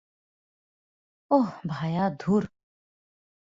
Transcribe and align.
ওহ, 1.31 1.49
ভায়া, 1.67 2.05
ধুর। 2.19 2.43